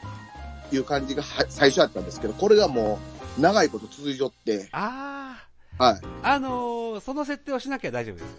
[0.75, 2.97] いう感じがは最初だったんですけど、これがも
[3.37, 5.37] う、長いこと続いちゃって、あ
[5.77, 6.01] はい。
[6.23, 8.29] あ、あのーその設定をしなきゃ大丈夫ですよ。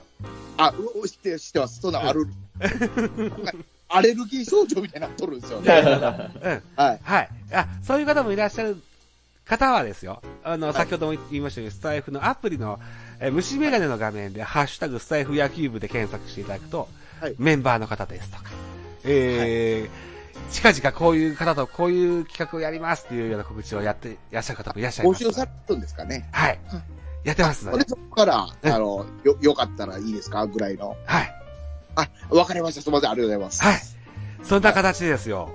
[0.59, 1.81] あ、う知って、知ってます。
[1.81, 2.27] そんなんある。
[3.89, 5.73] アレルギー症状みたいになっとるんですよね。
[6.43, 6.63] うん。
[6.77, 7.01] はい。
[7.03, 7.29] はい。
[7.53, 8.83] あ、そういう方もいらっしゃる
[9.47, 10.23] 方はですよ。
[10.43, 12.81] あの、はい先ほども言いましたように、スタイフのアプリの、
[13.21, 16.89] えー虫眼鏡の画面で、ハッシュタグスタイフ野球部で検索していただくと、はい
[17.39, 18.45] メンバーの方ですとか、
[19.05, 25.25] えー、近々こういう方とこういう企画をやりますっていうような告知をやっていらっしゃる方もいらっしゃいます。
[25.25, 26.29] 募集されてるんですかね。
[26.33, 26.59] はい。
[27.25, 27.79] やってますので。
[27.81, 30.47] それそこから、うんあの、よ、よかったらいいですか？
[30.47, 30.97] ぐらいの。
[31.05, 31.35] はい。
[31.97, 32.83] あ、わかりました。
[32.83, 33.11] すみません。
[33.11, 33.63] ありがとうございます。
[33.63, 33.81] はい。
[34.43, 35.51] そんな形ですよ。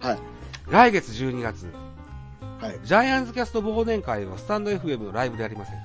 [0.00, 0.18] はい。
[0.68, 1.66] 来月12月、
[2.60, 2.78] はい。
[2.84, 5.82] ジャイアンツキャスト忘年会をスタンド FM のライブでやりませんか？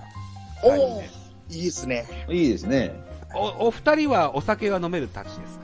[0.63, 1.09] おーで
[1.57, 2.05] いいですね。
[2.29, 2.93] いいですね。
[3.35, 5.59] お、お二人はお酒が飲めるたちです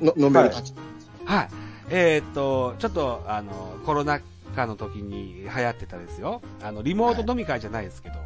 [0.00, 0.72] の飲めるたち。
[0.72, 0.80] か
[1.24, 1.48] はい。
[1.90, 4.20] えーっと、ちょっと、あの、コロナ
[4.56, 6.42] 禍の時に流行ってたですよ。
[6.62, 8.16] あの、リモート飲み会じゃないですけど、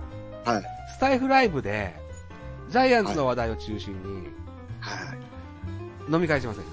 [0.50, 0.62] はい。
[0.94, 1.94] スタイフライブで、
[2.70, 4.28] ジャイアンツの話題を中心に
[4.80, 6.12] はい。
[6.12, 6.70] 飲み会しませんか、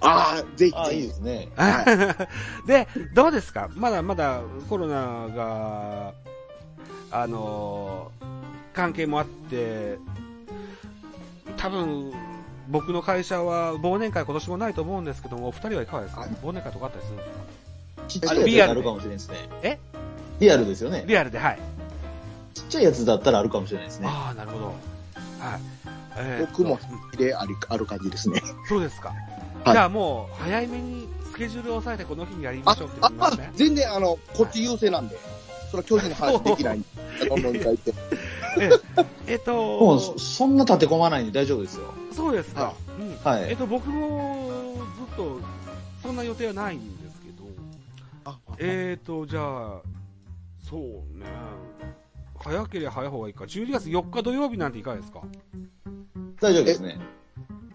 [0.00, 1.00] ああ、ぜひあ、ぜひ。
[1.00, 1.48] いいですね。
[1.56, 2.28] は
[2.66, 3.68] で、どうですか？
[3.74, 6.14] まだまだコロナが、
[7.12, 8.10] あの
[8.74, 9.98] 関係もあって、
[11.62, 12.12] 多分、
[12.68, 16.22] 僕の会社は忘年会今年もないと思うんですけども、お二人はいかがですか？
[16.22, 18.02] はい忘年会とかあったりするんですか？
[18.08, 19.36] ちっちゃいやつあるかもしれないですね。
[19.62, 19.78] え？
[20.40, 21.04] リアルですよね。
[21.06, 21.58] リアルで、はい。
[22.54, 24.08] ちっちゃいやつだったらあるかもしれないですね。
[24.10, 24.64] ああ、なるほど。
[24.66, 24.74] はい。
[26.16, 26.78] えー僕も
[27.12, 28.42] うんであり、 ある感じですね。
[28.68, 29.10] そうですか。
[29.64, 33.50] はいじゃあもう、早めにスケジュールを押さえてこの日にやりまあしょうって、言いますね、。
[33.54, 35.16] 全然あの、こっち優勢なんで。
[35.72, 36.88] それは巨人の話できないんで。
[37.28, 37.94] どんどん書いて。
[38.60, 38.70] え
[39.26, 41.94] えっと、もうそ、そんな立て込まないんで大丈夫ですよ。
[42.12, 42.74] そうですか。
[43.24, 44.76] はいえっと、僕も
[45.08, 45.40] ずっと、
[46.02, 47.44] そんな予定はないんですけど、
[48.26, 49.80] あえっと、じゃあ、
[50.68, 50.80] そう
[51.18, 51.24] ね、
[52.38, 53.44] 早ければ早い方がいいか。
[53.44, 55.22] 12月4日土曜日なんていかがですか？
[56.38, 57.00] 大丈夫ですね。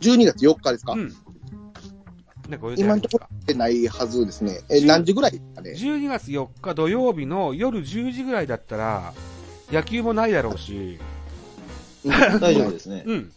[0.02, 1.16] 12月4日ですか、うん。
[2.48, 3.30] なんかご予定ありますか？
[3.34, 4.62] ってないはずですね。
[4.70, 9.14] え、何時ぐらいですかね ?12 月4日土曜日の夜10時ぐらいだったら、
[9.72, 11.00] 野球もないだろうし、
[12.40, 13.04] 大丈夫ですね。
[13.06, 13.32] うん。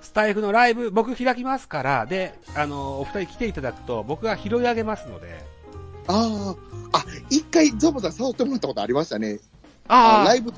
[0.00, 5.42] スタイフのライブ、僕開きますから、で、あの、お二人来ていただくと、僕が拾い上げますので、
[6.08, 6.54] あ
[6.92, 9.38] あ、あ、一回ゾボさん誘ってもらったことありましたね。
[9.88, 10.52] ああ、ライブ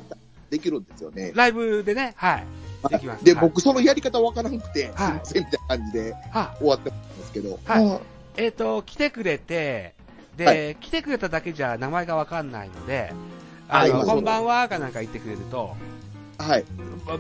[0.51, 1.33] できるんですよね。
[1.35, 2.47] ライブでね、はい。
[2.91, 3.25] できます。
[3.25, 6.97] で、はい、僕そのやり方わからなくて、すいはいませんみたいな感じでは終わってま
[7.33, 7.59] ですけど。
[7.65, 8.01] はいあ
[8.37, 9.95] えっ、と、来てくれて、
[10.37, 13.13] で、は来てくれただけじゃ名前がわかんないので、
[13.69, 15.77] あの、はいこんばんはかなんか言ってくれると、
[16.39, 16.65] はい。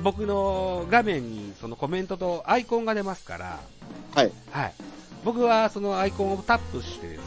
[0.04, 3.58] 僕の画面にそのコメントとアイコンが出ますから、
[4.14, 4.30] はい。
[4.52, 4.74] はい。
[5.24, 7.22] 僕はそのアイコンをタップしてですよ。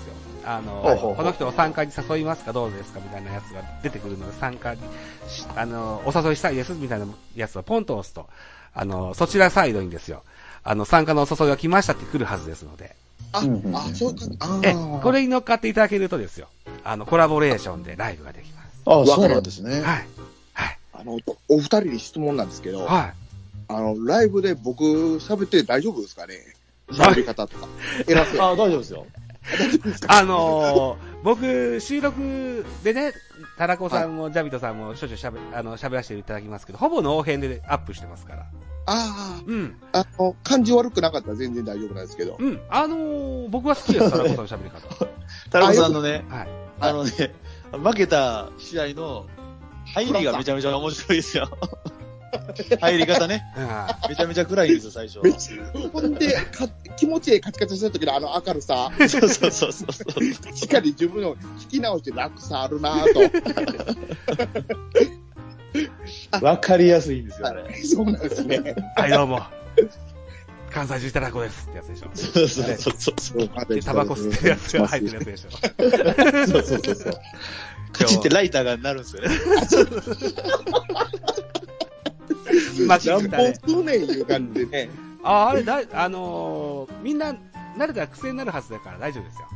[0.46, 4.82] あの、ほうほうほうこの人を参加に誘いますかどうですかみたいなやつが出てくるので、参加に
[5.28, 8.28] し、あの、お誘いしたいですみたいなやつをポンと押すと、
[8.74, 10.24] あの、そちらサイドにですよ。
[10.63, 12.95] あの、参加のお誘いが来ましたって来るはずですので。
[13.34, 16.47] あ、あ、そうか、あえー、これに乗っかっていただけるとですよ。
[16.84, 18.67] あの、コラボレーションでライブができます。
[18.86, 19.76] あそうなんですね。
[19.76, 19.84] はい。
[20.54, 20.78] はい。
[20.93, 23.13] あの、お二人に質問なんですけど、はい。
[23.69, 24.84] あの、ライブで僕
[25.17, 26.36] 喋って大丈夫ですかね？
[26.89, 27.67] 喋り方とか。
[28.08, 28.41] 偉そう。
[28.41, 29.06] あ大丈夫ですよ。
[29.58, 30.17] 大丈夫ですか？
[30.17, 33.13] あのー僕、収録でね、
[33.60, 38.45] タラコさんもジャビトさんもしょっちゅうしゃべ、あの、喋らせていただきますけど、ほぼノー編でアップしてますから。
[38.86, 39.76] あうん。
[39.91, 42.38] あ、あの、感じ悪くなかったら全然大丈夫なんですけど。
[42.39, 42.60] うん。
[42.70, 45.08] あのー僕は好きです、タラコさんの喋り方。
[45.50, 46.48] タラコさんのね、はい。
[46.80, 47.12] あのね、
[47.72, 49.28] 負けた試合の
[49.86, 51.50] 入りがめちゃめちゃ面白いですよ。
[52.80, 53.44] 入り方ね。
[53.58, 55.20] うんめちゃめちゃ暗いんですよ、最初。
[55.89, 56.67] ほんで、か
[56.98, 59.91] 気持ちいいカチカチした時のあの明るさ、そうそうそうそう。
[59.91, 63.20] 確かに自分の聞き直して楽さあるなぁと。
[66.42, 67.84] わかりやすいんですよ、あれ。
[67.84, 68.76] そうなんですね。
[68.96, 69.42] はい、どうも。
[70.72, 72.10] 関西人タラコですってやつでしょ。
[72.14, 73.50] そうそうそうそう。
[73.76, 75.50] で、タバコ吸ってるやつが入ってるやつでしょ。
[76.48, 77.14] そうそうそうそう。
[77.92, 79.30] カチってライターがなるんですよね。
[82.88, 83.54] マジ何本歌で。
[83.54, 84.90] 吸うねんいう感じでね。
[85.24, 87.36] あ、あれだ、あのーみんな、
[87.78, 89.48] 慣れたら癖になるはずだから大丈夫ですよ。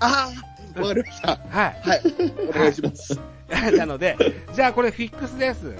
[0.00, 0.30] あ
[0.76, 1.28] あ、わかりました。
[1.28, 1.40] はい。
[1.50, 2.02] はい。
[2.48, 3.20] お願いします。
[3.76, 4.16] なので、
[4.54, 5.74] じゃあこれフィックスです。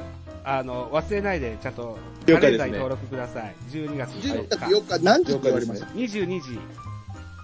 [0.44, 3.54] あの、忘れないで、ちゃんと、カレンダーに登録ください。
[3.70, 4.74] 12月12 4月日。
[4.74, 6.58] 4日、何時って言われました22時、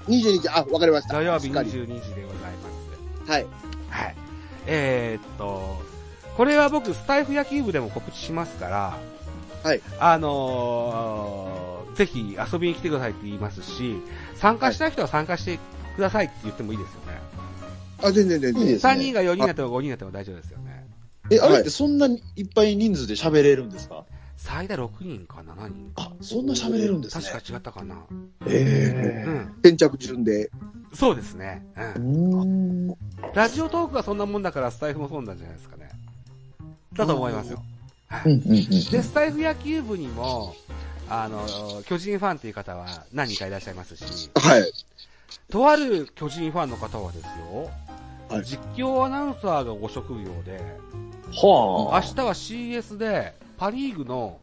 [0.09, 1.15] 22時、あ、わかりました。
[1.15, 3.31] 土曜日しっかり22時でございます。
[3.31, 3.47] はい。
[3.91, 4.15] はい。
[4.67, 5.83] えー、っと、
[6.37, 8.99] これは僕、スタイフ野球部でも告知しますから、
[9.63, 9.81] はい。
[9.99, 13.97] あのーぜひ遊びに来てくださいって言いますし、
[14.35, 15.59] 参加したい人は参加して
[15.97, 17.04] くださいって言ってもいいですよね。
[18.05, 18.63] あ、全然全然。
[18.63, 20.87] いいです3人が4人になっても5人になっても大丈夫ですよね。
[21.31, 24.05] え、あれってそんなにいっぱい人数で喋れるんですか？
[24.37, 26.11] 最大6人か7人か。
[26.11, 27.25] あ、そんな喋れるんですね。
[27.25, 28.05] 確か違ったかな。
[28.47, 29.55] えうん。
[29.65, 30.51] 先着順で。
[30.93, 31.65] そうですね。
[31.77, 32.91] うえん。
[32.91, 32.95] ー。
[33.35, 35.89] ラジオトークがそんなもんだから、スタイフもそうなんじゃないですかね。
[36.93, 37.63] だと思いますよ。
[38.09, 38.33] はい。
[38.33, 38.69] うんうんうん。
[38.69, 40.55] で、スタイフ野球部にも、
[41.09, 44.73] あの、巨人ファンっていう方は何人かいらっしゃいますし、はい。
[45.51, 47.71] とある巨人ファンの方はですよ、
[48.35, 48.45] はい。
[48.45, 50.59] 実況アナウンサーがご職業で、
[51.33, 54.39] は明日は CS でパリーグの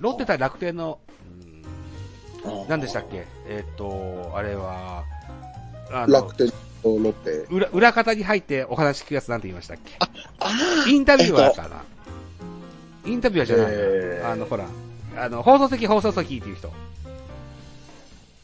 [0.00, 1.12] ロッテ対楽天の、う
[2.64, 3.26] ん何でしたっけ？
[3.48, 5.02] えーっと、あれは、
[5.90, 6.46] あの楽天、
[6.84, 7.30] ロッテ。
[7.52, 9.96] 裏、裏方に入ってお話聞くやつなんて言いましたっけ？
[9.98, 10.08] あ
[10.88, 11.82] インタビュアーかな、
[13.04, 14.30] インタビュアーじゃないな、えー。
[14.32, 14.64] あの、ほら、
[15.16, 16.72] あの、放送席放送席っていう人。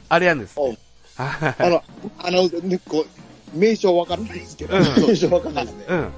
[0.08, 0.56] あれやんです。
[1.16, 1.84] あの、
[2.18, 3.06] あの、ね、こう、
[3.52, 4.76] 名称わからないですけど。
[4.76, 5.84] うんそう印象わかんないですね。
[5.88, 6.06] うん。
[6.06, 6.10] っ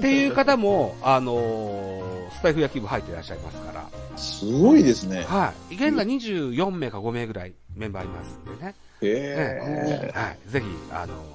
[0.00, 3.86] ていう方も、あのースタイフ野球部入っていらっしゃいますから。
[4.16, 5.24] すごいですね。
[5.24, 5.74] はい。
[5.74, 8.74] 現在24名か5名ぐらいメンバーいますんでね。
[9.02, 10.38] へはい。
[10.48, 11.30] ぜひ、あのー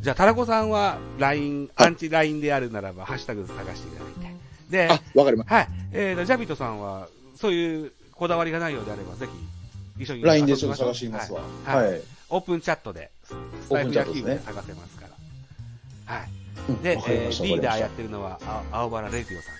[0.00, 4.40] じゃあ、タラコさんは LINE、アンチ LINE であるならば、ハッシュタグ探していただいて。
[4.70, 5.68] で、あ、わかりましはい。
[5.92, 11.42] えーと、ジャビットさんは、そういうこだわりがないようであれば、ぜひ、一緒に LINE でちょっと探してみますわ。
[11.66, 12.00] はいはい。
[12.30, 13.10] オープンチャットで、
[13.60, 15.06] スタイフ野球部で探せますか
[16.08, 16.14] ら。
[16.14, 16.82] はい。
[16.82, 19.50] で、えーリーダーやってるのは、あ青原レディオさんです。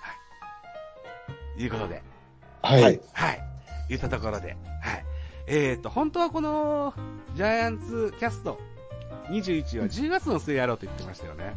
[0.00, 0.12] は
[1.58, 1.62] い。
[1.62, 2.02] いうことで、
[2.62, 2.82] はい。
[2.82, 3.40] はいはい。
[3.88, 5.04] 言ったところで、はい。
[5.46, 6.94] えーと、本当はこの、
[7.34, 8.58] ジャイアンツキャスト
[9.28, 11.54] 21は10月の末やろうと言ってましたよね。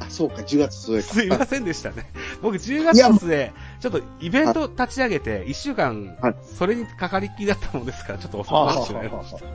[0.00, 0.06] た。
[0.06, 1.02] あ、そうか、10月末か。
[1.02, 2.10] すいませんでしたね。
[2.42, 9.52] 僕10月の末、ちょっとイベント立ち上げて、1週間はい、それにかかりっきりだったもんですから、ちょっと遅くはあなってしまいましたは。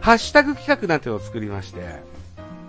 [0.00, 1.80] ハッシュタグ企画なんてのを作りまして。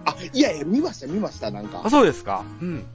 [0.05, 1.89] あ、いやいや、見ました、見ました、なんあ、か。
[1.89, 2.43] そうですか。
[2.61, 2.85] うん。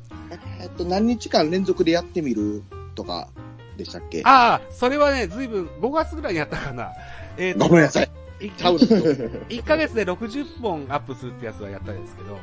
[0.61, 2.63] えっと、何日間連続でやってみる？
[2.95, 3.29] とか、
[3.77, 4.23] でしたっけ？
[4.25, 6.93] ああ、それはね、ずいぶん、5月ぐらいにやったかな。
[7.39, 8.11] えーとごめんなさい。
[8.41, 8.79] いちゃうの。
[8.81, 12.39] 1 ヶ月で60本アップするってやつはやったんですけど、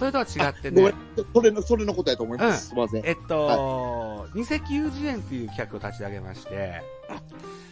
[0.00, 0.94] それとは違ってね、、
[1.34, 2.68] それの、それのことやと思います。
[2.68, 3.04] すいません。
[3.04, 6.80] えっと、二石友人園っていう企画を立ち上げまして、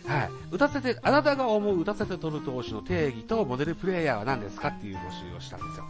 [0.06, 0.30] はい。
[0.50, 5.84] 打たせて、あなたが思う打たせて取る投手の定義とモデルプレイヤーは何ですかっていう募集をしたんですよ。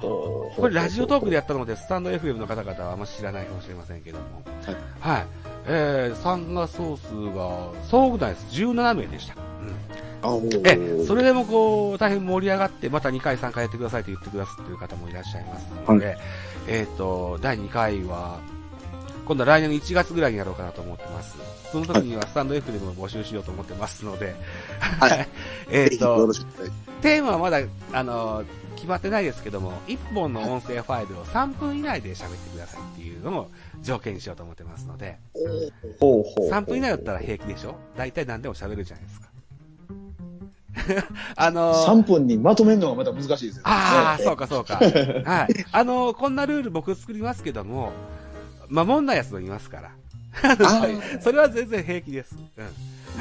[0.00, 4.42] ここれラジオトークでやったので、スタンド FM の方々はあんま知らないかもしれませんけども。
[4.64, 4.76] はい。
[5.16, 5.26] はい。
[5.66, 8.46] えー、参加総数が、総具内です。
[8.62, 9.36] 17名でした。
[9.36, 9.76] うん。
[10.64, 16.16] え、それでもこう、大変盛り上がって、また2回3回やってくださいと言ってくださっている方もいらっしゃいますので、
[16.68, 18.38] えっ、と、第2回は、
[19.24, 21.36] 今度は来年の1月ぐらいにやろうかなと思ってます。
[21.70, 24.34] その時にはスタンド F でも募集しようと思ってますので、
[24.80, 25.28] はい。
[25.70, 26.28] えっと
[27.00, 27.60] テーマはまだ、
[27.92, 28.44] あの、
[28.76, 35.98] 決まってないですけども、1本の音声ファイルを3分以内で喋ってくださいっていうのを条件にしようと思ってますので、ます。
[36.00, 36.50] ほうほう。
[36.50, 37.76] 3分以内だったら平気でしょ？
[37.96, 39.31] 大体何でも喋るじゃないですか。
[41.36, 43.60] あの3分にまとめるのがまた難しいですよね。
[43.64, 44.76] ああ、ねそうかそうか。
[44.76, 45.64] はい。
[45.70, 47.92] あの、こんなルール僕作りますけども、
[48.68, 49.90] 守んないやつもいますから。
[51.20, 52.36] それは全然平気です。
[52.56, 52.68] うん。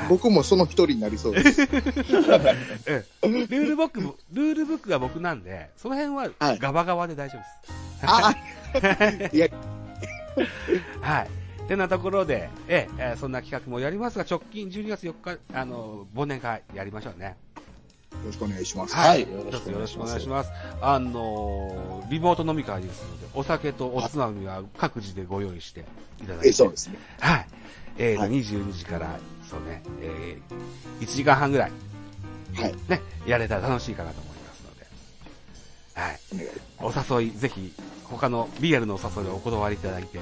[0.07, 1.61] 僕もその一人になりそうです。
[3.21, 3.33] うん。
[3.33, 8.05] ルールブックも、ルールブックが僕なんで、その辺ははいガバガバで大丈夫です。
[8.07, 8.33] あ
[9.33, 9.47] いや、
[11.01, 11.40] はい。
[11.67, 17.37] てなところで、えええーそんな企画もやりますが、直近12月4日、あの、忘年会やりましょうね。
[18.11, 18.95] よろしくお願いします。
[18.95, 20.53] はいよろしくおよろしくお願いしまますす。
[20.81, 25.85] あのーリモート飲み会ですので、お酒とおつまみは各自でご用意して
[26.21, 26.49] いただいて。
[26.49, 26.97] え、そうですね。
[27.19, 27.47] はい。
[27.97, 29.17] えーと、はい22時から、
[29.49, 31.71] そうね、えー、1時間半ぐらい、
[32.55, 32.75] はい。
[32.89, 34.85] ね、やれたら楽しいかなと思いますので。
[35.93, 36.19] はい。
[36.81, 40.19] お願いお誘い、ぜひ、他のリアルのお誘いをお断りいただいて、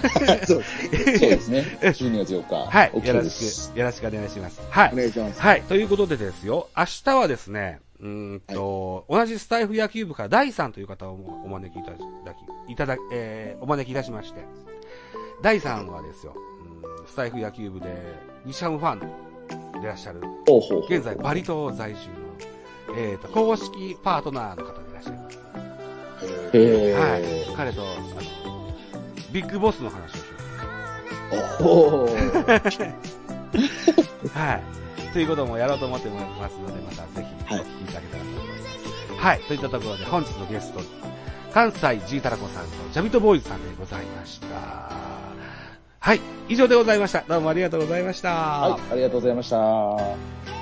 [0.46, 1.18] そうですね。
[1.18, 1.78] そうですね。
[1.82, 2.54] 12月4日。
[2.70, 3.06] はい。
[3.06, 4.60] よろしく、よろしくお願いします。
[4.70, 4.96] はいお。
[4.96, 5.40] 願いします。
[5.40, 5.62] はい。
[5.62, 14.40] ということでですよ、明日はですね、うーんと、同じスタイフ野球部から第3という方をお招きいただき、いただえーお招きいたしまして、
[15.42, 17.86] 第3はですよ、うんスタイフ野球部で
[18.44, 19.06] 西ハムファンで
[19.82, 22.08] いらっしゃる、ほうほうほう現在バリ島在住
[22.94, 25.38] の、えーと、公式パートナーの方でいらっしゃいます。
[26.54, 27.56] えへはいー。。
[27.56, 28.71] 彼と、あの、
[29.32, 30.24] ビッグボスの話をしよ
[31.60, 32.18] おーう。
[34.28, 34.60] は
[35.08, 35.12] い。
[35.12, 39.24] ということもやろうと思ってますので、またぜひお聞きいただけたらと思います。
[39.24, 39.40] はい。
[39.40, 40.80] といったところで本日のゲスト、
[41.52, 44.46] 関西ジータラコさんとジャビットボーイズさんでございました。
[46.00, 46.20] はい。
[46.48, 47.24] 以上でございました。
[47.26, 48.34] どうもありがとうございました。
[48.34, 50.61] はい、ありがとうございました。